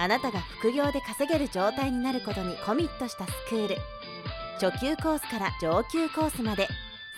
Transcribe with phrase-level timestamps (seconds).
[0.00, 3.76] あなたが副業で稼げる状態になることにコミットしたスクール
[4.58, 6.68] 初級コースから上級コースまで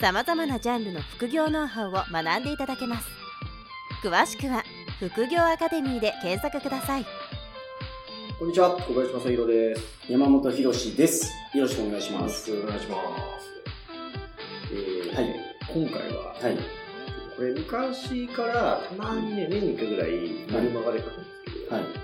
[0.00, 3.06] さまざまなジャンルの副業ノウハウを学んでいただけます
[4.02, 4.64] 詳しくは
[4.98, 7.06] 副業アカデミーで検索ください
[8.40, 9.82] こんにちは、小林正宏です。
[10.08, 11.32] 山本博史です。
[11.54, 12.50] よろしくお願いします。
[12.50, 12.96] よろしくお願いしま
[13.38, 13.52] す。
[14.72, 15.56] えー、はい。
[15.72, 16.56] 今回は、はい。
[17.36, 21.84] これ昔からたまにね、年に1回ぐらいメルマガで書くんですけど、はい。
[21.84, 22.01] お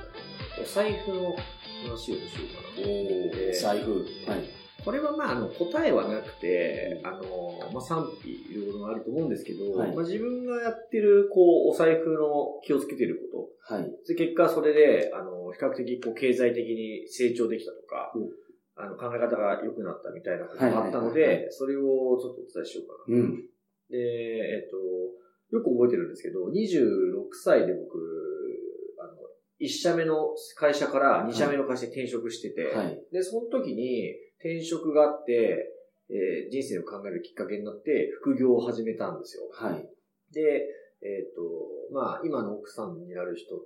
[0.75, 1.37] 財布の
[1.85, 4.05] 話をしようかなと思ってて財布。
[4.27, 4.59] はい。
[4.85, 13.91] これはまあ、あの、答えはなくて、あの、まあ、賛否いろいろあると思うんですけど、はいまあ、自分がやってる、こう、お財布の気をつけてること、はい。
[14.07, 18.29] で結果それで、あの、比較的こう経済的に成長できたとか、うん
[18.81, 23.19] あの考え方が良くなったみたいなことがあったので、それをちょっとお伝えしようかな。
[23.19, 23.43] うん。
[23.91, 24.79] で、えっと、
[25.51, 27.99] よく覚えてるんですけど、26歳で僕、
[29.61, 33.03] 1社目の会社から2社目の会社に転職してて、はい。
[33.13, 35.75] で、その時に転職があって、
[36.11, 39.43] えー人生を考えるきっかけになって、副業を始めたんですよ。
[39.53, 39.89] はい。
[40.33, 40.67] で、
[41.03, 41.43] えっ、と、
[41.93, 43.63] まあ、今の奥さんになる人と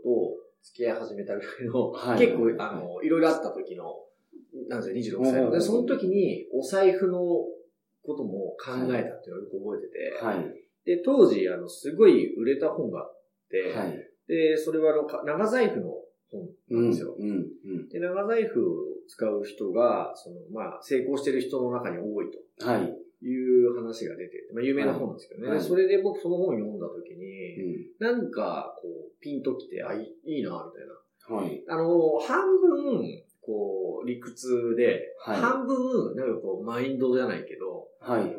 [0.63, 3.85] 付き合い始めたぐらいの、はい結構はい、あの、いろいろあった時の、
[4.69, 5.51] なんですよ、26歳の。
[5.51, 10.63] で、その時に、お財布のことも考えたっていうのをよく覚えてて、はい。
[10.85, 14.12] で、当時、あの、すごい売れた本があって、はい。
[14.33, 15.91] で、それはあの、か長財布の
[16.31, 17.15] 本なんですよ。
[17.19, 17.29] うん。
[17.29, 17.33] う
[17.85, 17.89] ん。
[17.91, 22.27] で、長財布を使う人が、その、まあ、成功してる人の中に多い
[22.59, 22.67] と。
[22.67, 22.99] はい。
[23.25, 25.49] いう話が出てて、まあ、有名な本なんですけどね。
[25.49, 28.17] はいでそれで僕その本を読んだ時に、うん。
[28.17, 31.43] なんか、こう、ピンときて、あ、いいいいな、みたいな。
[31.43, 31.63] はい。
[31.69, 38.35] あの、半分、こう、理屈で、はい半分、なんかこう、マインドじゃないけど、はい。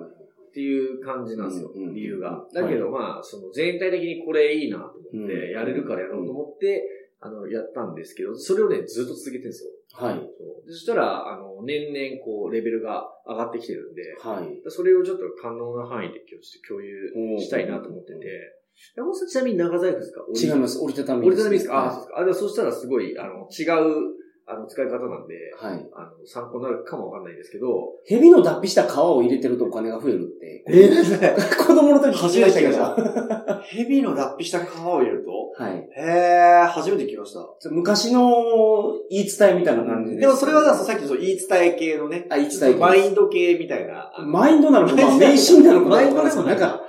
[0.53, 2.29] っていう感じなんですよ、うんうん理由が。
[2.31, 6.83] はいだけど、まあ、その全体的にこれいいなと思って、うんやれるからやろうと思って、
[7.19, 9.71] あの、やったんですけど、それをね、ずっと続けてるんですよ。
[9.95, 10.29] はい。
[10.67, 14.61] そしたら、あの、年々、こう、レベルが上がってきてるんで、はい。
[14.69, 16.21] それをちょっと可能な範囲で
[16.67, 18.19] 共有したいなと思ってて。
[18.95, 20.21] 山本さんちなみに長財布ですか？
[20.35, 20.79] 違います。
[20.79, 22.45] 折りたたみ折りたたみですかあ、そうはですか。
[22.45, 23.95] あ、そしたらすごい、あの、違う、
[24.45, 25.65] あの、使い方なんで、い。
[25.65, 25.89] はい。
[25.95, 30.63] あの、参考になるかもわかんないですけど、蛇の脱皮した皮を入れてるとお金が増えるって。
[30.67, 32.95] えー、それ子供の時初めて聞きましは
[33.47, 33.61] た。
[33.63, 35.63] 蛇の脱皮した皮を入れると？
[35.73, 35.89] い。
[35.97, 37.39] へー、初めて聞きました。
[37.71, 40.21] 昔の言い伝えみたいな感じで。
[40.21, 44.11] でもそれはさっきの言い伝え系のね、あ、言い伝え系マインド系みたいな。
[44.25, 46.81] マインドなのか、 まあ、迷信なのかないですけど、なんか、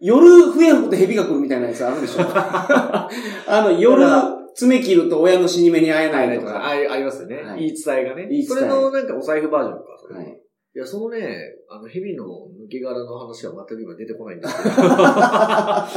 [0.00, 3.08] 夜笛吹くと蛇が来るみたいなやつあるでしょ あ
[3.48, 6.64] の、夜、爪切ると親の死に目に会えないとか。
[6.64, 7.36] あありますよね。
[7.42, 8.28] はい言い伝えがね。
[8.44, 10.42] それのなんかお財布バージョンか、それはい。
[10.74, 11.36] いや、そのね、
[11.68, 14.74] あの、蛇の抜け殻の話は全く今出てこないんですけど。
[14.88, 15.92] ま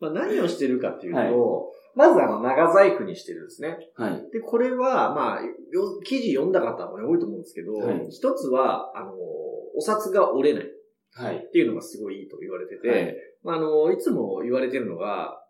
[0.00, 3.78] あ何をしてるかっていうと、はいまずあの、長財布にしてるんですね。
[3.94, 4.30] はい。
[4.32, 9.12] で、これは、まあ、よ記事読んだ方もね、多いと思うんですけど、はい一つは、あの、
[9.76, 10.68] お札が折れないっ
[11.12, 11.48] はい。
[11.52, 15.40] ていうのがすごいいいと言われてて、はいまあ、あの、いつも言われてるのが、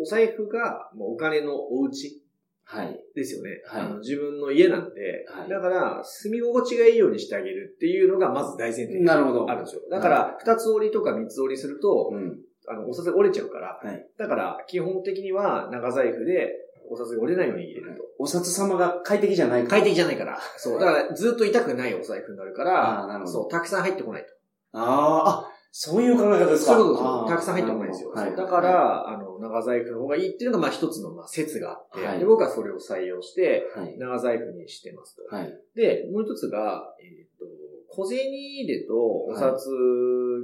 [0.00, 2.22] お財布がもうお金のお家
[2.70, 3.00] はい。
[3.14, 3.62] ですよね。
[3.66, 9.50] はいあの自分の家なんで、はいだから、住み心地がいいようにしてあげるっていうのがまず大前提になるほど。
[9.50, 9.82] あるんですよ。
[9.90, 12.38] だから、二つ折りとか三つ折りすると、うん。
[12.68, 16.52] あの、お札が折れちゃうから、はいだから、基本的には長財布で
[16.90, 18.02] お札が折れないように入れると。
[18.18, 19.70] お札様が快適じゃないから。
[19.70, 20.38] 快適じゃないから。
[20.58, 20.78] そう。
[20.78, 24.28] だから、ずっと痛くないお財布になるから、あーなるほどそう、たくさん入ってこないと。
[24.72, 26.74] ああ、あ、そういう考え方ですか？
[26.74, 28.14] そういうことですあーたくさん入ってこないんですよ。
[28.14, 33.98] だから、あの、長財布の方がいいっていうのが、まあ一つの、まあ説があって、はいで僕はそれを採用して、はい。
[33.98, 35.34] 長財布にしてますと。
[35.34, 35.54] はい。
[35.76, 37.44] で、もう一つが、えっ、と、
[37.90, 39.66] 小銭入れとお札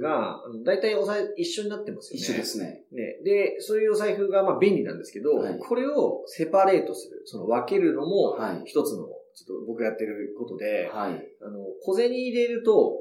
[0.01, 2.25] が、大体お財一緒になってますよね。
[2.25, 2.83] 一緒ですね。
[2.91, 3.17] ね。
[3.23, 8.61] で、そういうお財布がまあ便利なんですけど、はいこれをセパレートする、その分けるのもはい。
[8.65, 11.27] 一つの、ちょっと僕がやってることで、はい。
[11.41, 12.93] あの、小銭入れると、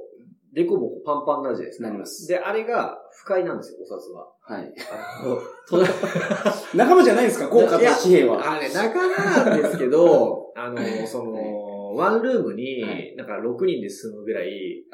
[0.54, 1.88] デコボコパンパンになるじゃないですか。
[1.88, 2.26] なります。
[2.28, 4.28] で、あれが不快なんですよ、お札は。
[4.40, 4.72] はい。
[6.76, 8.52] 仲間じゃないですか、効果と紙幣は。
[8.52, 14.84] あれ、仲間なんですけど、 あの、その、ワンルームにはい、なんか6人で住むぐらい。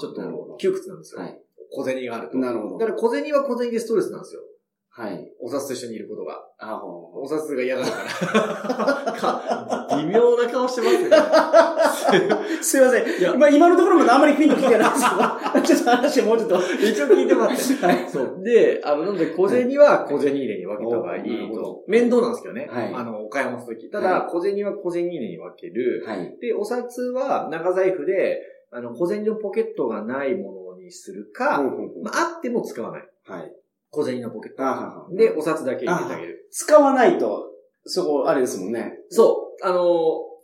[0.00, 1.20] ちょっと窮屈なんですよ。
[1.20, 1.40] はい。
[1.70, 2.38] 小銭があると。
[2.38, 4.42] なるほどだから小銭は小銭でストレスなんですよ。
[4.96, 5.32] はい。
[5.40, 6.34] お札と一緒にいることが。
[6.58, 6.82] ああ。
[6.82, 9.12] お札が嫌だから。
[9.12, 11.16] か 微妙な顔顔してますよね。
[12.62, 13.20] すいません。
[13.20, 16.56] いや今、今のところまであんまりピンと来てないですけど、ちょっと話もうちょっと。
[16.56, 17.56] 一応聞いてもらって。
[17.86, 18.08] はい。
[18.08, 18.40] そう。
[18.42, 21.84] で、あの、なので、小銭は小銭入れに分けた方がいいと。
[21.86, 22.68] 面倒なんですけどね。
[22.70, 23.90] はいあの、お買い物するとき。
[23.90, 26.04] たはだ、小銭は小銭入れに分ける。
[26.06, 26.36] はい。
[26.40, 28.40] で、お札は長財布で、
[28.70, 33.08] あの、小銭のポケットがないものにするか、ほうほうほうまあ、あっても使わない。
[33.24, 33.52] はい。
[33.90, 35.14] 小銭のポケット。
[35.16, 36.48] で、お札だけ入れてあげる。
[36.50, 37.50] 使わないと、
[37.84, 38.92] そこ、あれですもんね。
[39.10, 39.66] そう。
[39.66, 39.84] あの、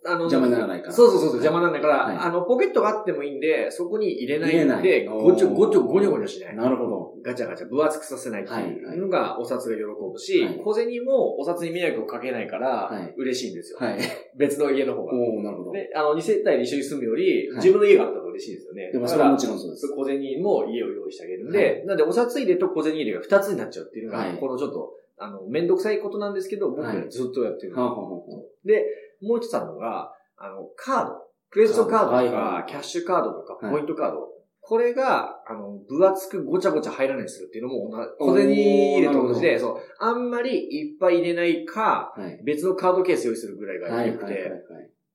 [0.05, 6.57] あの、邪魔にならないからそうそうそう邪魔にならないから、はいあの、ポケットがあってもいいんで、そこに入れないんで、ごちょ、ごちょ、ごにょごにょしない。
[6.57, 7.13] なるほど。
[7.23, 13.79] ガチャガチャ分厚くさせないっていうのがお札が喜ぶし、はい小銭もお札に迷惑をかけないからはい嬉しいんですよ。
[13.81, 13.99] はい。
[14.37, 15.13] 別の家の方が。
[15.15, 15.73] おー、なるほど。
[15.73, 18.91] ね、あの、二世帯で一緒に住むより、はい自分の家があった方が嬉しいですよね。
[18.93, 19.89] でもそれはもちろんそうです。
[19.95, 27.77] 小銭も家を用意してあげるんで、なんでお札入れと小銭入れが二つになっちゃうっていうのが、はいこのちょっと、あの、めんどくさいことなんですけど、僕はずっとやってる。
[27.77, 28.23] はあはあは
[28.65, 28.85] で、
[29.23, 31.13] もう一つあるのが、あの、カード。
[31.51, 34.29] クレジットカードとか、はいはいはいキャッシュカードとか、はいポイントカード。
[34.65, 42.41] これが、あの、分厚くごちゃごちゃ入らないようにするっていうのも小銭入れと同じで、そう、あんまりいっぱい入れないか、はい。
[42.45, 44.09] 別のカードケース用意するぐらいがはい。
[44.09, 44.43] 良くて、はい。
[44.43, 44.61] はい。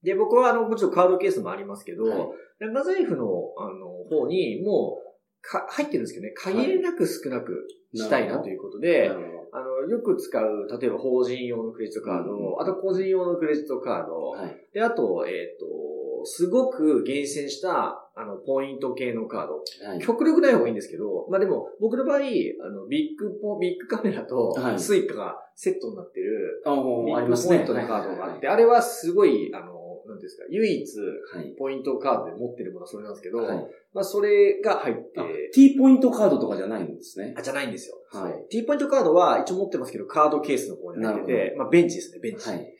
[0.03, 2.19] で、僕はあの、もちろんカードケースもありますけど、はい
[2.59, 3.25] 長財布の、
[3.57, 14.29] あの、方に、もう、か、入ってるんですけどね、限りなく少なくしたいなということで、なるほあの、よく使う、例えば法人用のクレジットカード、うんあと個人用のクレジットカード、ど。
[14.31, 14.57] はい。
[14.73, 19.63] で、あと、えっ、と、すごく厳選した、あの、ポイント系のカード。
[19.87, 19.99] はい。
[19.99, 22.21] 極力ない方がいいんですけど、まあでも、僕の場合、あ
[22.69, 27.57] の、ビッグポ、ビックカメラとはいスイカがセットになってる、あビッグーありますね。
[27.57, 29.76] ポイントのカードがあって、あれはすごい、あの、な
[30.21, 30.99] ですか、唯一、
[31.33, 31.55] はい。
[31.57, 33.67] ポイントカードで持ってるものはそれなんですけど、はい。
[33.93, 35.23] まあそれが入ってあ、
[35.53, 37.33] T ポイントカードとかじゃないんですね。
[37.37, 37.95] あ、じゃないんですよ。
[38.11, 42.49] はい T ポイントカードは一応持ってますけど、カードケースの方に入ってなて、まあベンチですね、ベンチ。
[42.49, 42.77] はい。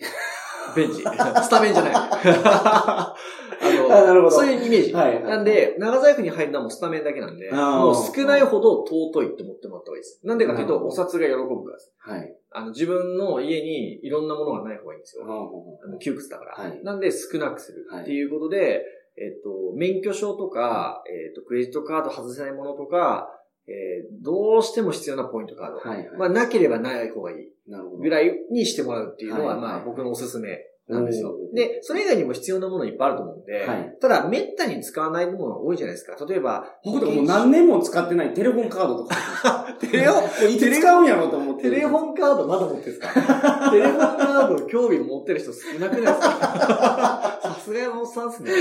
[0.75, 1.01] ベンチ。
[1.03, 1.93] スタメンじゃない。
[3.59, 4.93] あのあなるほどそういうイメージ。
[4.93, 10.21] はいなんで、長財布に入るのはもうスタメンだけなんで、もう少ないほど尊いって思ってもらった方がいいです。
[10.23, 11.93] なんでかというと、お札が喜ぶからです。
[11.97, 12.35] はい。
[12.51, 15.25] あの、自分の家にいろんなものがない方がいいんですよ。
[15.27, 16.53] ああの窮屈だから。
[16.53, 18.83] はいなんで少なくするっていうことで、
[19.17, 23.36] えっと、免許証とか、えっと、クレジットカード外せないものとか、
[23.67, 25.77] えーどうしても必要なポイントカード。
[25.89, 27.37] はいはいまあ、なければない方がいい
[27.69, 27.97] なるほど。
[27.97, 36.15] ぐらいにしてもらうっていうのは、はいまあ、僕のおすすめなんですよで、それ以外にも必要なものいっぱいあると思うんで、はいただ、めったに使わないものが多いじゃないですか。
[36.25, 39.15] 例えば、僕とかもう何年も使ってないテレフォンカードとか。
[39.81, 41.63] テレホンいつ使うんやろうと思って。
[41.63, 43.09] テレフォンカードまだ持ってるんですか？
[43.71, 46.29] テレフォンカード興味持ってる人少なくないですか？
[46.29, 47.36] さ
[47.67, 48.51] すがのおっさんですね。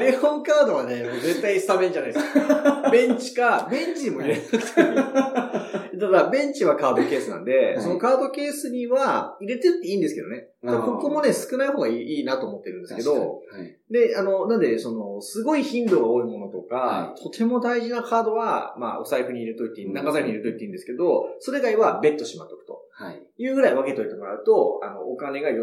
[0.00, 2.90] レオンカードはね、もう絶対スタメンじゃないですか。
[2.90, 4.64] ベンチか、ベンチにも入れなくていい。
[5.98, 10.48] ただ、ベンチはカードケースなんで、はいそのカードケースには入れてっていいんですけどね。
[10.62, 13.76] ここもね、少ない方がいいいいなと思ってるんですけど、はい。
[13.90, 22.80] で、あの、なんで、その、すごい頻度が多いものとか、はとても大事なカードは、まあ、お財布に入れといていい、うん長財布に入れといていいんですけど、それ以外は別途しまっとくと。
[22.92, 23.22] はい。
[23.36, 25.56] いうぐらい分けといてもらうと、あの、お金が喜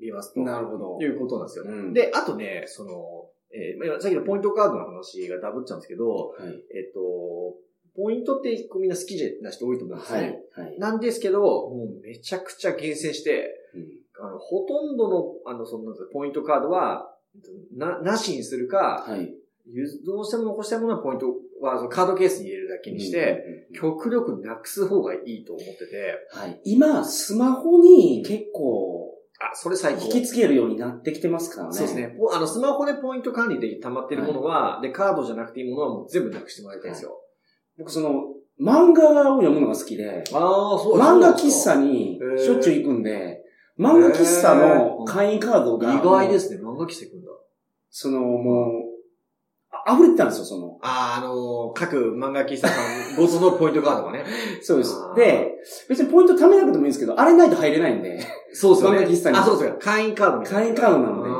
[0.00, 0.40] びますと。
[0.40, 1.64] なるほどいうことなんですよ。
[1.66, 6.64] うんで、あとね、その、えーまあさっきのポイントカードの話がダブっちゃうんですけど、はい。
[6.74, 7.54] えっと、
[7.96, 10.42] ポイントってみんな好きな人多いと思うんですはね。
[10.56, 10.60] い。
[10.60, 10.78] はい。
[10.78, 17.16] なんですけど、もうめちゃくちゃ厳選して、うんあの、ほとんどの、あの、その、ポイントカードは、
[17.76, 19.34] な、なしにするか、はい。
[19.66, 21.26] ゆどうしても残したいものはポイント
[21.60, 26.60] は、そのカードケースに入れるだけにして、うん、極力なくす方がいいと思ってて、はい。
[26.64, 29.08] 今、スマホに結構、
[29.40, 30.04] あ、それ最高。
[30.04, 31.74] 引きつけるようになってきてますからね。
[31.74, 32.14] そうですね。
[32.16, 37.21] ポあの、スマホでポイント管理で溜まってるものは、で、カードじゃなくていいものはもう全部なくしてもらいたいんですよ。
[37.78, 38.24] 僕、その、
[38.60, 43.42] 漫画を読むのが好きで、漫画喫茶にしょっちゅう行くんで、
[43.78, 46.62] 漫画喫茶の会員カードが、意外ですね。
[46.62, 47.30] 漫画喫茶行くんだ。
[47.90, 48.92] その、もう、
[49.84, 50.78] あ溢れてたんですよ、その。
[50.82, 52.74] ああ、あのー各漫画喫茶さ
[53.14, 54.24] んごとのポイントカードがね。
[54.60, 54.94] そうです。
[55.16, 55.54] で、
[55.88, 58.20] 別にポイント貯めなくてもいいんですけど、あれないと入れないんで、
[58.52, 58.98] そうですよね。
[58.98, 59.76] 漫画喫茶にあ、そうですよ。
[59.80, 60.42] 会員カード。
[60.44, 61.30] 会員カードなので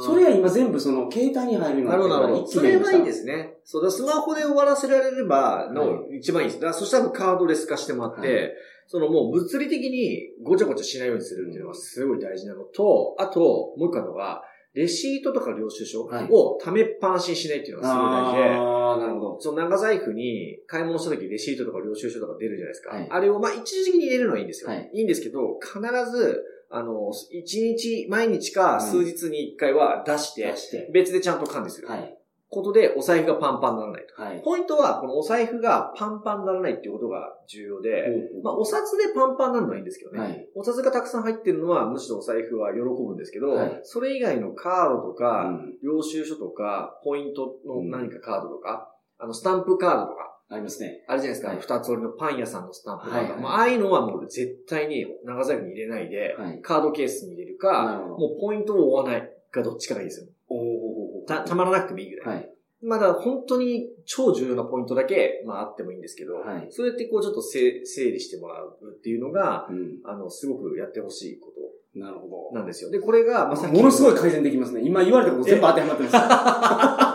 [0.00, 2.46] それは今全部その、携帯に入るようになるほど、なるほど。
[2.46, 3.54] それはいいですね。
[3.64, 6.60] そうだ、スマホで終わらせられればの一番いいです。
[6.60, 8.52] だそしたらカードレス化してもらって、はい
[8.88, 13.40] そのもう物理的にごちゃごちゃしないようにするっていうのがすごい大事なのと、あと、
[13.78, 14.42] もう一個あるのが、
[14.74, 19.40] レシートとか領収書をはい貯めっぱなしにしないっていうのがすごい大事で、あー、なるほど。
[19.40, 22.90] その長財布に買い物した時レシートとか領収書とか出るじゃないですか。
[22.90, 24.70] はいあれをまあ一時的に入れるのはいいんですよ。
[24.70, 25.80] はいい、いんですけど、必
[26.10, 30.90] ず、あの、一日、毎日か数日に一回は出して。
[30.92, 31.88] 別でちゃんと管理する。
[31.88, 32.18] はい。
[32.48, 34.22] ことでお財布がパンパンにならないと。
[34.22, 34.42] はい。
[34.44, 38.04] ポイントは、このお財布がパンパンにならないっていうことが重要で、
[38.42, 40.20] まあ、お札でパンパンになるのはいいんですけどね。
[40.20, 51.04] はいお札がたくさん入ってるのは、むしろお財布は喜ぶんですけど、はいそれ以外のカードとか、うん領収書とか、ポイントのうん何かカードとか、あの、スタンプカードとか、ありますね。
[51.08, 51.48] あるじゃないですか。
[51.48, 53.18] はい二つ折りのパン屋さんのスタンプカード。
[53.18, 56.60] はいはいまあ、ああいうのはもう絶対に長財布に入れないで、はい。
[56.60, 58.02] カードケースに入れるなか。
[58.18, 60.26] もうポイントを追わないかどっちかがいいですよ。
[60.48, 62.36] おーた、たまらなくてもいいぐらい。
[62.36, 62.48] はい。
[62.84, 70.00] まだ本当に超重要なポイントだけ、まああってもいいんですけど、はいそうやってこうちょっとせ整理してもらうっていうのが、うん。
[70.04, 71.52] あの、すごくやってほしいこ
[71.94, 72.90] なるほとなんですよ。
[72.90, 74.80] で、これが、まあ、さっきものすごい改善できますね。
[74.82, 76.12] 今言われたこと全部当てはまってます。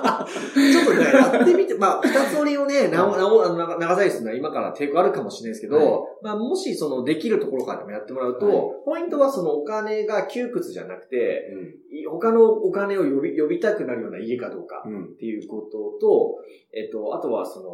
[0.72, 6.24] ちょっとね、やってみて、まあ、二つ折りをね、なお、なお、あの、長長財布するのは今から抵抗あるかもしれないですけど、はい。
[6.24, 8.76] まあ、もしその、できるところからでもやってもらうと、はい。
[8.86, 11.50] ポイントはそのお金が窮屈じゃなくて、
[11.92, 11.98] うん。
[11.98, 15.06] い他のお金を呼び、呼びたくなるような家かどうかうん。
[15.06, 16.36] っていうことと、
[16.74, 17.68] えっと、あとはその、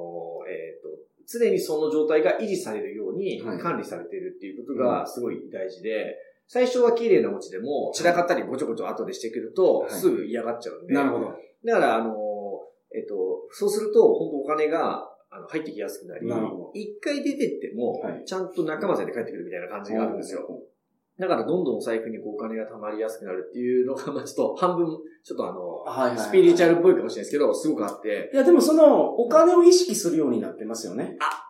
[0.49, 0.89] えっと、
[1.27, 3.59] 常にその状態が維持されるようにはい。
[3.59, 6.15] 管理されているっていうことがすごい大事で、
[6.47, 9.91] 最初は綺麗なお家でも散らかったりごちょごちょ後でしてくると、はい。
[9.91, 11.33] すぐ嫌がっちゃうんで、なるほど。
[11.65, 12.15] だから、あの、
[12.95, 13.15] えっと、
[13.51, 16.27] そうすると、本当お金が、あの、入ってきやすくなり
[16.73, 20.47] 一回出てってもはい、ちゃんと仲間で帰ってくるみたいな感じがあるんですよ。
[21.19, 24.87] だから、どんどんお財布にこうお金が貯まりやすくなるっていうのが、まあちょっと 半分、
[25.23, 26.17] ちょっとあの、はいはい。
[26.17, 31.17] スピリチュアルっぽいかもしれないですけど、すごくあって、いや、でもその、お金を意識するようになってますよね。
[31.19, 31.42] そう。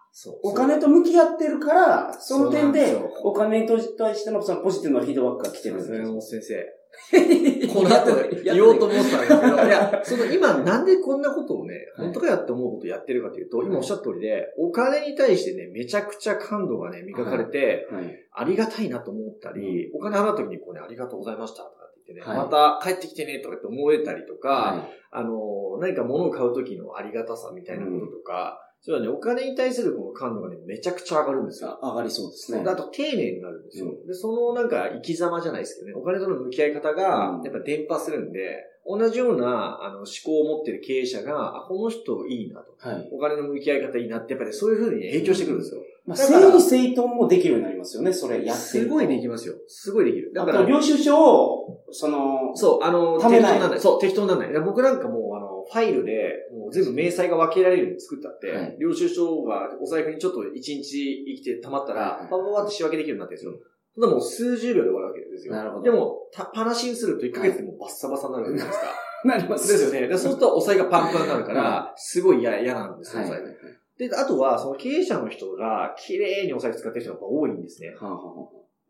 [0.43, 6.21] お金と向き合ってるから、その点でお金と対してのそのポジティブなフィードバックが来てるんですね、よ。
[6.21, 6.83] 先生。
[7.73, 8.11] この後
[8.43, 12.05] や言おうと思ってたんですけど、 いや、その今なんでこんなことをね、はい。
[12.05, 18.03] 本当かよって思うことをやってるかというと、今おっしゃった通りで、お金に対してね、めちゃくちゃ感度がね、磨かれて、はい。
[18.31, 22.45] ありがたいなと思ったり、お金払うときにこうね、ありがとうございましたとかって言ってね、はい。
[22.45, 31.79] また帰ってきてねとかって思えたりとか、はあの、何か物を買うときのありがたさみたいなこととか、それはね、お金に対するこの感度がね、めちゃくちゃ上がるんですよ。
[31.81, 31.85] い。
[31.85, 32.69] 上がりそうですね。
[32.69, 33.85] あと丁寧になるんですよ。
[33.85, 42.75] うで、そのなんか生き様じゃないですけどね、お金との向き合い方がうんやっぱ伝播するんで、同じようなあの思考を持ってる経営者が、あ、この人いいなと。
[42.77, 43.09] はい。
[43.13, 45.81] お金の向き合い方いいなって、やっぱりそういう風に影響してくるんですよ。
[46.05, 49.55] まあ、整理整頓もできるようになりますよね、それやってすごいできますよ。
[49.67, 50.33] すごいできる。
[50.33, 53.79] だから、領収書を、その、そう、あの、適当にならない。
[53.79, 54.61] そう、適当にならない。
[54.63, 63.69] 僕なんかもう、あの、ファイルで、もう全部明細が分けられるように作ったって、はい領収書がお財布にちょっと1日生きて溜まったら、はいパパパって仕分けできるようになってるんですよ。
[63.95, 65.53] そんなもう数十秒で終わるわけですよ。
[65.53, 68.87] なるほどでも、たパナシにすると1ヶ月でもうバッサバサになるじゃないですか。
[69.23, 70.07] なりまですよね。
[70.07, 73.29] でそうすると、お財布がパンパンになるからは、すごい嫌、嫌なんですよ、はい。
[73.29, 73.52] お財はい布。
[73.97, 77.89] で、あとは、その経営者の人が、綺麗にお財布使ってる人が多いんですね。
[77.89, 78.49] はあはあは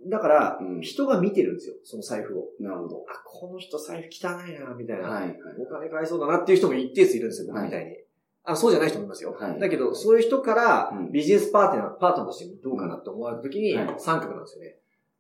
[0.10, 2.44] だから、うん人が見てるんですよ、その財布を。
[2.60, 3.06] あなるほど。
[3.10, 5.08] あ、この人財布汚いな、みたいな。
[5.08, 5.28] はい。
[5.28, 7.96] はいお金買いそうだなっていう人も一定数いるんですよ、僕みたいに。
[8.46, 9.34] あ、そうじゃない人もいますよ。
[9.40, 14.76] はいだけど、そういう人からうんビジネスパートナー、パートナーとしてどうかなって思われた時にはい、三角なんですよね。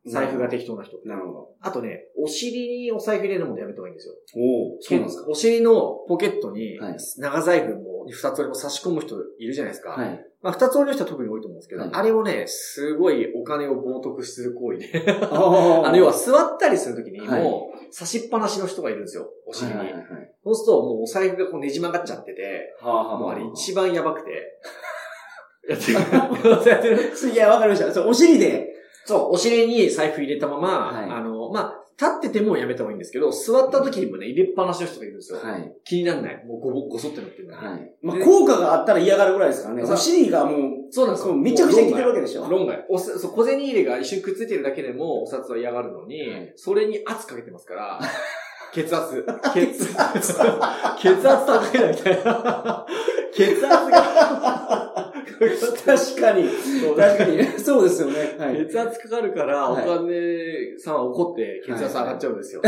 [0.06, 0.98] 財布が適当な人。
[1.06, 1.50] なるほど。
[1.62, 4.14] あとね、お尻にお財布入れるのもやめた方がいいんですよ。
[4.36, 5.30] おおそうなんですか。
[5.30, 5.72] お尻の
[6.08, 9.92] ポケットにはい、長財布も二つ折りも差し込む人いるじゃないですか。
[9.92, 10.20] はい。
[10.42, 15.06] まあ二つ折りの人は特に多いと思うんですけど、はいあれをね、すごいお金を冒涜する行為で。
[15.32, 19.78] あ あの、要は座ったりするときにはいもう、差しっぱなしの人がいるんですよ、お尻に。
[19.78, 20.06] はいはいはい。
[20.44, 24.60] そうすると、もうお財布がこうねじ曲がっちゃってて、はあはもうあれ番一番やばくて。
[25.70, 26.50] やってる。
[26.68, 27.92] やってるいや、わかりました。
[27.92, 28.73] そう、お尻で。
[29.06, 35.40] そう、お尻に財布入れたまま、はいあの、まあ、立っててもやめた方がいいんですけど、座った時にもね、入れっぱなしの人がいるんですよ。
[35.40, 35.72] はい。
[35.84, 36.46] 気にならない。
[36.46, 37.92] もうごぼ、ごそってなってるのはい。
[38.02, 39.84] まあ、効果があったら嫌がるぐらいですからね。
[39.84, 41.36] お尻がもう、そうなんですよ。
[41.36, 42.50] めちゃくちゃ来てるわけでしょ。
[42.50, 42.86] 論外。
[42.90, 48.00] おすそう小銭入れが一瞬くっついてるだけでも、お札は嫌がるのに、はいそれに圧かけてますから、
[48.74, 49.24] 血圧。
[49.54, 50.34] 血圧。
[50.98, 52.86] 血圧高いな、みたいな。
[53.32, 54.83] 血圧が。
[55.50, 56.50] 確かに。
[56.96, 57.44] 確かに。
[57.60, 58.36] そうですよね。
[58.38, 58.58] はい。
[58.68, 62.62] 血圧かかるから、おはい金さんは怒って血圧上がっちゃうんですよ。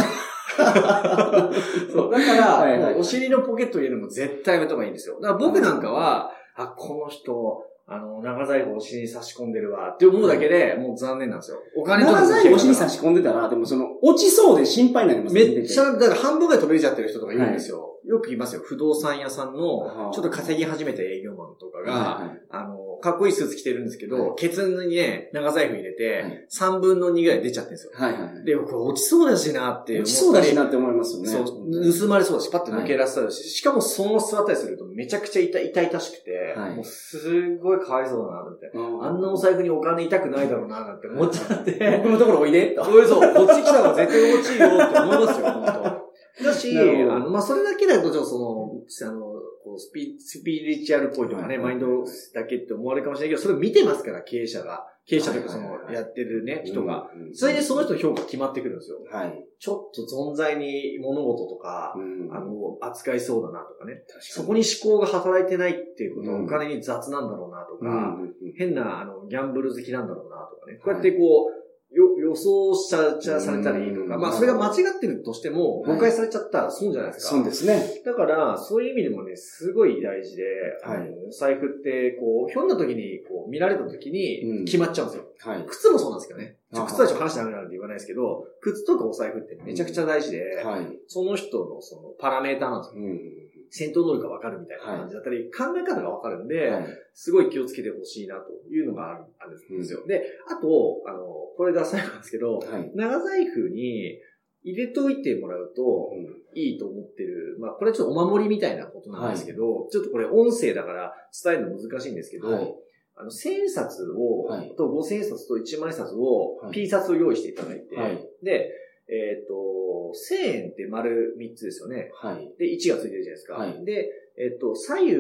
[1.92, 5.20] そうだから、はいはいお尻のポケット入れるのも絶対やめた方がいいんですよ。
[5.22, 11.58] だから僕なんかは、あ、この人、あの、長財布をお尻に差し込んでるわって思うだけで、もう残念なんですよ。
[11.76, 17.95] お金長財布お尻差し込んでたら、でもその、落ちそうで心配になりますねめっちゃ、だから半分ぐらい飛び出ちゃってる人とかいるんですよ。
[18.08, 18.62] よく言いますよ。
[18.64, 27.92] 不動産屋さんはの、あちょっと稼ぎ始めた営業マンとかが、はいあの、かっこいいスーツ着てるんですけど、はケツにね、長財布入れはて、3分の2ぐらい出ちゃってるんですよ。
[27.96, 28.46] はいはいはい。
[28.46, 30.00] で、これ落ちそうだしなって。
[30.00, 31.30] 落ちそうだしなって思いますよね。
[31.30, 38.82] そう、盗まれそうだし、パッと抜け出せそうだし、しかもその座ったりするとめちゃくちゃ痛い痛々しくて、はいもうすごいかわいそうだな、みたいな。
[38.82, 42.02] うんあんなお財布にお金痛くないだろうな、なんて思っちゃって。
[42.04, 42.84] 僕のところおいでと。
[42.84, 45.95] そうそう、こっち来たら絶対落ちいよって思いますよ、本当
[46.44, 49.22] だし、あの、まあ、それだけだと、ちょっとその、あの、
[49.64, 54.86] こうスピ、スピリチュアルっぽいとかね、はいマインドだけって思われるかもしれないけど、それを見てますから、経営者が。
[55.08, 57.08] 経営者とか、そのやってるね、人が。
[57.34, 58.98] それでその人の評価決まってくるんですよ。
[59.12, 59.46] はい。
[59.60, 64.04] ちょっと存在に物事とか、うんあの、扱いそうだなとかね。
[64.08, 68.18] 確かにそこに思考が働いてないっていうことは、うんお金に雑なんだろうなとか、
[68.58, 70.80] 変な、あの、ギャンブル好きなんだろうなとかね。
[70.84, 71.65] こうやってこう、よ
[71.96, 77.36] 予想しちゃ、ちゃされたりとか、うんまあそれが間違ってるとしても、はい誤解されちゃったら損じゃないですか。
[77.36, 78.02] そうですね。
[78.06, 80.44] だから、そういう意味でもね、すごい大事で、
[80.84, 84.14] はいあのお財布って、こう、ひょんな時に、こう、見られた時うん
[84.62, 85.26] に、決まっちゃうんですよ。
[85.40, 85.66] はい。
[85.68, 86.58] 靴もそうなんですけどね。
[86.74, 90.86] ちょあ靴はちょっと話してダメなんで言わないですけど、靴とかお財布ってめちゃくちゃ大事で、はい。
[91.08, 93.02] その人のそのパラメーターなんですよ。
[93.02, 93.45] うん。
[93.70, 96.88] 戦闘能力がわかるみたいな感じだったり、考え方がわかるんで、はい。
[97.14, 100.06] すごい気をつけてほしいなというのがあるんですよ。
[100.08, 101.20] で、あと、あの、
[101.58, 102.92] これが最後なんですけど、はい。
[102.94, 104.20] 長財布に
[104.64, 106.12] 入れといてもらうと
[106.56, 107.58] いいと思ってる。
[107.60, 112.76] まあ、これちょっとお守りみたいなことなんですけど、ちょっとこれ音声だから伝えるの難しいんですけど、はい
[113.18, 118.72] あの、千円札を、はいと五千円札と一万円札を、はい P 札を用意していただいて、はいで、
[119.08, 122.12] えっ、と、千円って丸三つですよね。
[122.16, 122.54] はい。
[122.58, 123.54] で、1がついてるじゃないですか。
[123.56, 125.18] はいで、えっと、左右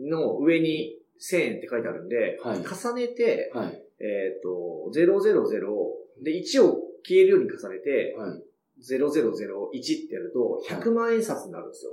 [0.00, 3.82] の上に1000円って書いてあるんで、はい重ねて、はい。
[4.00, 5.06] えっと、000
[6.22, 8.42] で1を消えるように重ねて、はい。
[8.82, 11.92] 0001ってやると、100万円札になるんですよ。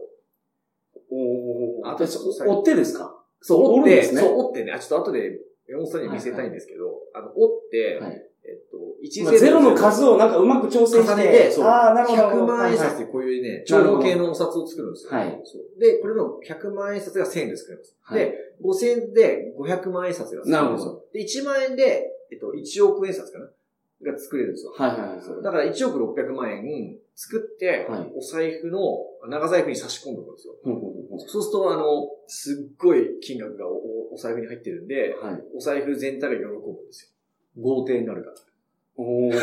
[1.12, 1.88] おー。
[1.88, 3.16] ああと、追ってですか？
[3.42, 11.52] そう、折って、ねそう、折ってね、あ、ちょっと後で、山本さんに見せたいんですけど、あの、折って、はいえっと、1まあゼロの数をなんかうまく調整して。
[11.52, 12.22] そう、ああ、なるほど。
[12.24, 15.12] 100万円札はいでこういうね、な長るほど方形のお札を作るんですよ。
[15.12, 15.44] はい
[15.80, 17.96] で、これの100万円札が1000円で作れます。
[18.02, 21.04] はいで、5000円で500万円札が作れるんですよ。
[21.14, 23.50] で、1万円で、えっと、1億円札かな？
[24.02, 24.72] が作れるんですよ。
[24.72, 25.44] はいはいはい。
[25.44, 28.80] だから1億600万円作って、はいお財布の、
[29.28, 30.54] 長財布に差し込んでおくんですよ。
[30.64, 35.44] ほうほうほうそうすると、あの、すっごい金額がおおお財布に入ってるんで、はい。
[35.54, 37.19] お財布全体が喜ぶんですよ。
[37.58, 38.36] 豪邸になるから。
[38.98, 39.32] おー。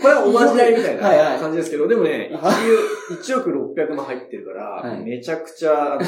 [0.00, 2.50] これはおまじないみたいない感じですけど、でもね、は
[3.10, 6.02] 1億600万入ってるから、はいめちゃくちゃ、あの、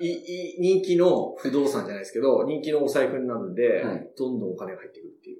[0.00, 0.06] い、
[0.56, 5.38] い、人気の不動産じゃないですけど、人気のお財布になるんで、はいどんどんお金が入ってくるっていう。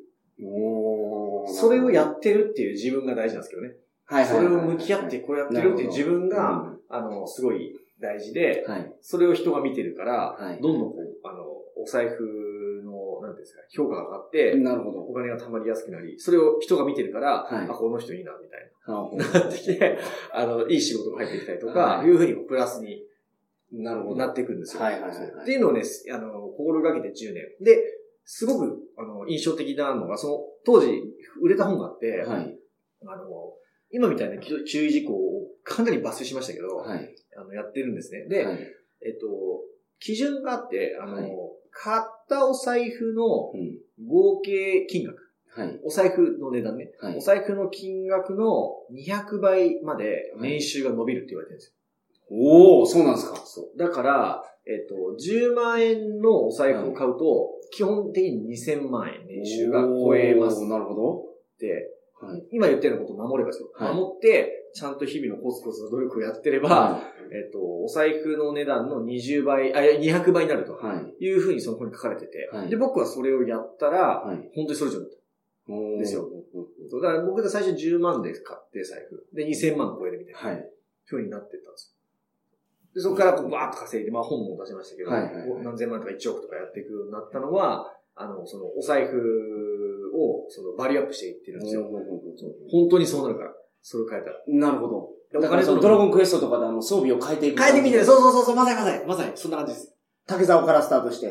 [0.49, 1.49] おー。
[1.49, 3.77] それをやってるっていう自分が大事なんですけどね。
[4.07, 8.93] はいはいはいそれを向き合ってこうやってるっていう自分が、なあの、すごい大事ではい。
[9.01, 11.45] それを人が見てるから、はいどんどんこう、あの、
[11.77, 12.25] お財布の、
[13.35, 15.01] なんですか、評価が上がって、なるほど。
[15.01, 19.41] お金が貯まりやすくなり、それを人が見てるから、はいあ、この人いいな、みたいなな。
[19.41, 19.99] なってきて、
[20.33, 23.03] あの、いい仕事が入ってきたりとか、はいいうふうにプラスに
[23.73, 23.83] ど。
[23.83, 24.17] なるほど。
[24.17, 24.83] なっていくんですよ。
[24.83, 27.45] はいはいはいっていうのをね、あの、心がけて10年。
[27.61, 27.83] で、
[28.25, 31.03] すごく、あの、印象的なのが、その、当時、
[31.43, 32.59] 売れた本があって、はい。
[33.07, 33.25] あの、
[33.91, 37.15] 今みたいな注注意事項をかなり抜粋しましたけど、はい。
[37.37, 38.27] あの、やってるんですね。
[38.29, 38.59] で、はい。
[39.03, 39.27] えっと、
[39.99, 41.31] 基準があって、あの、はい
[41.77, 43.79] 買ったお財布のうん。
[44.07, 45.17] 合計金額、
[45.51, 45.81] はい。
[45.85, 47.21] お財布の値段ね、はいお。
[47.21, 51.75] 財布の金額の200倍まで年収が伸びるって言われてるんですよ。
[52.31, 53.37] おー、そうなんですか。
[53.45, 53.79] そう。
[53.79, 61.19] だから、えっと、10万円のお財布を買うと、基本的に2000万円年収が超えますなるほど。
[61.19, 61.23] っ
[61.59, 62.47] て、はい。
[62.51, 63.71] 今言ったようなことを守ればですよ。
[63.75, 70.75] はい守って、ちゃんと日々のコツコツの努力をやってれば、えっと、お財布の値段の20倍、あ、いや200倍になると。
[70.75, 71.25] はい。
[71.25, 74.37] いうふうにその本に書かれてて、はいで、僕はそれをやったら、はい。
[74.55, 75.17] 本当にそれ以上だった。
[75.99, 76.29] ですよ。
[76.93, 79.25] だから僕で最初10万で買って財布。
[79.35, 80.41] で、2000万超えるみたいな。
[80.51, 80.71] はい。
[81.07, 81.95] ふうになってったんですよ。
[82.95, 85.11] で、そこからこうバーッと稼いで、まあ本も出しましたけど、
[85.63, 91.89] 何千万とか1億とかやっていくようになったのは、あの、そのお財布をそのバリューアップしていってるんですよ。
[92.71, 93.55] 本当にそうなるから。
[93.87, 94.37] それを変えたら。
[94.49, 95.41] なるほほど。
[95.41, 97.63] だからそのドラゴンクエストとかであの装備を変えていく。
[97.63, 99.94] 変えてみてね、そうそうそうそう、まさにまさに、まさに、そんな感じです。
[100.27, 101.31] 竹沢からスタートして。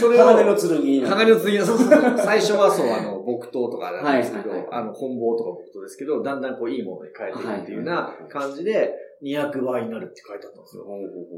[0.00, 1.06] そ れを、鋼の剣。
[1.06, 1.88] 鋼の次は、そうそう。
[2.18, 10.84] 最初はそう、あの、 木刀とかなんですけど、はいはいはいあの、棍棒とか木刀ですけど、だんだんこう、いいものに変えていくっていうような感じで、200倍になるって書いてあったんですよ。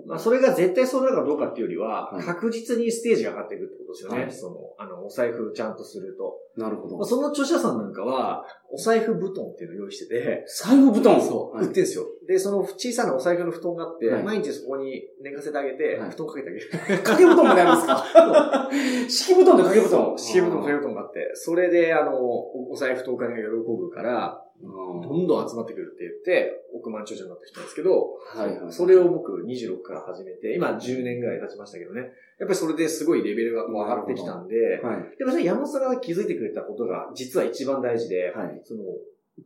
[0.06, 4.22] まあ、それが絶対そうなるかどうかっていうよりは、はい確実にステージが上がっていくってことですよね。
[4.22, 6.38] はいその、あの、お財布ちゃんとすると。
[6.56, 7.06] なるほどまあ、。
[7.06, 11.20] その著者さんなんかは、お財布布団っていうのを用意してて、財布布団？
[11.20, 12.04] そう、はい売ってるんですよ。
[12.26, 16.68] で、その小さなお財布の布団があって、はい毎日そこに寝かせてあげて、はい布団かけてあげる。
[17.04, 18.70] 掛け布団まであるんですか？
[19.08, 28.72] 敷布団と掛け布団敷布団掛け布団があって、それで、あの、おお財布とお金が喜ぶから、どんどん集まってくるって言って、億万長者になった人なんですけど、はいはい。
[28.72, 32.00] それを僕26から始めて、今10年ぐらい経ちましたけどね。
[32.38, 35.18] やっぱりそれですごいレベルがこう上がってきたんで、はい。
[35.18, 38.60] でもそれ山本さんが気づいてくれたことが実は一番大事で、はい。
[38.64, 38.82] その、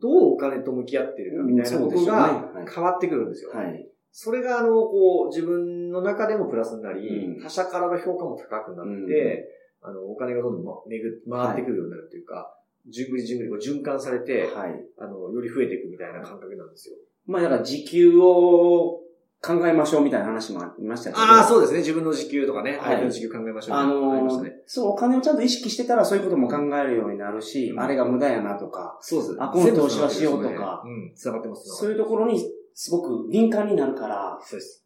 [0.01, 3.51] どうお金と向き合ってるかみたいなことが変わってくるんですよ。
[3.51, 3.89] はい。
[4.11, 9.47] それが、あの、こう、自分の中でもプラスになり、うん他者からの評価も高くなって、
[9.81, 12.55] あの、お金がどんどん、ま、巡っ回ってくるようになるというか、
[12.87, 14.85] じゅんぐりじゅんぐり循環されて、はい。
[14.97, 16.95] あの、より増えていくみたいな感覚なんですよ。
[17.25, 19.01] まあ、だから時給を
[19.41, 21.21] 考えましょうみたいな話もありましたけど。
[21.21, 21.79] ああ、そうですね。
[21.79, 24.53] 自分の時給とかね、はい相手の時給考えましょうあのーしたね。
[24.65, 29.37] そう、お金をちゃんと意識してたらそういうことも考えるようになるし、うんあれが無駄やなとか、そうです。
[29.39, 31.69] あこの投資はしようとかうん、繋がってます。
[31.69, 34.85] そういうところにすごく敏感になるから、そうです。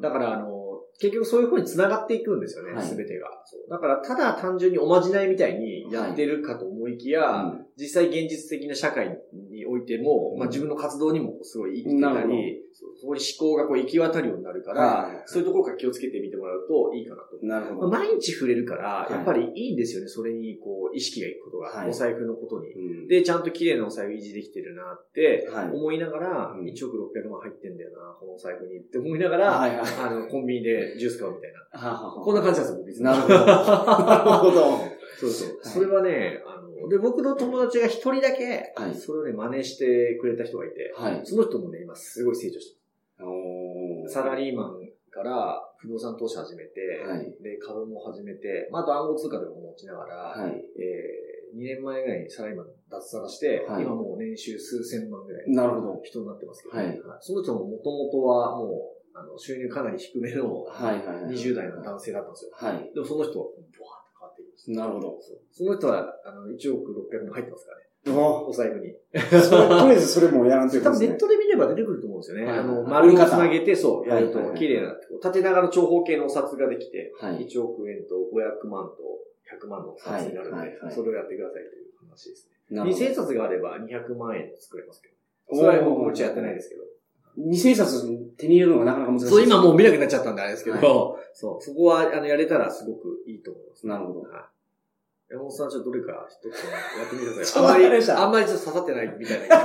[0.00, 0.66] だから、あの、
[0.98, 3.28] 結局そういう風に繋がっていくんですよね、はいすべてが。
[3.70, 9.18] だから、ただ単純におまじないみたいにやってるかと思いきや、うん実際現実的な社会
[9.56, 12.62] においても、まあ自分の活動にもすごい生きてたり、
[13.00, 17.38] そこに思考がこう行き渡るようになるから、そういうところから気をつけてみてもらうといいかなと。
[17.42, 17.88] なるほど。
[17.88, 22.72] まあ毎日触れるから、いやっぱりいいんですよね、それにこう意識がいくことが、はいお財布のことに。
[22.72, 32.12] うんで、ちゃんと綺麗なお財布維持できてるなってはい思いながら、うん1億600万入ってんだよな、このお財布にって思いながら、あの、コンビニでジュース買うみたいな。
[32.24, 33.34] こんな感じなんですよ、僕いつもなるほど。
[33.34, 34.96] なるほど。
[35.18, 35.48] そうそう。
[35.48, 36.42] はいそれはね、
[36.88, 41.20] で、僕の友達が一人だけ、はいそれをね、真似してくれた人がいて、はい。
[41.24, 42.76] その人もね、今すごい成長して。
[44.08, 50.52] サラリーマンから不動産投資始めて、はいで、株も始めて、まあ、あと暗号通貨でも持ちながら、はい。
[50.52, 56.00] えー、2年前ぐらいにサラリーマン脱サラして、はい今もう年収数千万ぐらいなるほど。
[56.04, 61.34] 人になってますけど、はいその人ももともとはもう、あの、収入かなり低めのはいはいはい。
[61.34, 62.50] 20代の男性だったんですよ。
[62.54, 62.92] はい。
[62.92, 63.46] でもその人は、
[64.68, 65.18] なるほど。
[65.52, 67.86] その人は、あの、1億600万入ってますからね。
[68.08, 68.92] おお財布に。
[68.92, 72.46] とりあえずそれもやらんというか多分ネットで見れば出てくると思うんですよね。
[72.46, 77.46] はいあの、はい丸をつなげて、そう、やると綺麗な、縦長の長方形のお札ができて、はい。
[77.46, 79.02] 1億円と500万と
[79.50, 82.76] 100万のお札になるので、はいはいはいそれをやってくださいという話ですね。
[82.76, 85.14] なるほど2000冊があれば200万円作れますけど。
[85.56, 86.82] それは僕もうちはやってないですけど。
[87.36, 89.28] 二千冊手に入れるのがなかなか難しい。
[89.28, 90.86] そう、今もう見なくなっちゃったんであれですけど、はい
[91.34, 93.86] そう、そこは、あの、やれたらすごくいいと思います。
[93.86, 94.20] なるほど。
[94.22, 94.30] はい。
[95.28, 96.52] 山本さん、ちょっとどれか一つや
[97.04, 97.62] ってみてください。
[97.66, 99.52] あんまり、あんまりちょっと刺さってないみたいな。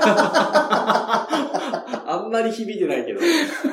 [2.12, 3.22] あんまり響いてないけど、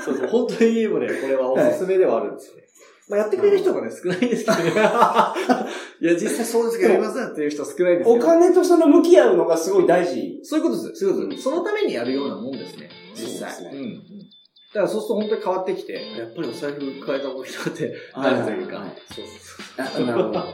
[0.04, 2.67] そうそう、本当にでもね、これはおすすめではあるんですよね。
[3.08, 4.70] まあ、やってくれる人がね、少ないんですけどね。
[4.70, 8.12] いや、実際そうですけど、やりますっていう人は少ないですけど。
[8.12, 10.40] お金とその向き合うのがすごい大事。
[10.42, 11.00] そういうことです。
[11.00, 11.42] そういうことです。
[11.42, 12.90] そのためにやるようなもんですね。
[13.14, 13.50] 実際。
[13.50, 13.98] そうねうんうん。
[14.74, 19.02] だからそうすると本当に変わってきて、やっぱりお財布変えた方がいいなってなるというかはいはいはい。
[19.14, 19.30] そうそ
[19.86, 20.04] うそう。
[20.04, 20.44] あなるほど。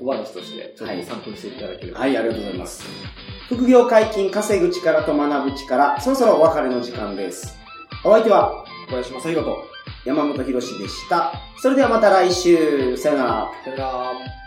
[0.00, 2.00] 小話として、ちょっと参考にしていただければ。
[2.00, 2.88] はい、ありがとうございます。
[3.48, 7.56] 副業解禁、稼ぐ力と学ぶ力、そろそろお別れの時間です。
[8.02, 9.64] お相手は小林正宏と。
[10.04, 11.32] 山本博史でした。
[11.62, 12.96] それではまた来週。
[12.96, 13.50] さよなら。
[13.64, 14.39] さよなら。